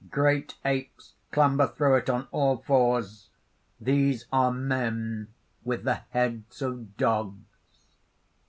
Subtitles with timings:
[0.09, 3.29] Great apes clamber through it on all fours:
[3.79, 5.27] these are men
[5.63, 7.77] with the heads of dogs.